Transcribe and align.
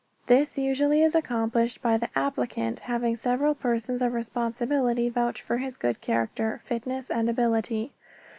This 0.25 0.57
usually 0.57 1.03
is 1.03 1.13
accomplished 1.13 1.79
by 1.79 1.95
the 1.97 2.09
applicant 2.15 2.79
having 2.79 3.15
several 3.15 3.53
persons 3.53 4.01
of 4.01 4.13
responsibility 4.13 5.09
vouch 5.09 5.43
for 5.43 5.57
his 5.59 5.77
good 5.77 6.01
character, 6.01 6.59
fitness 6.65 7.11
and 7.11 7.29
ability. 7.29 7.91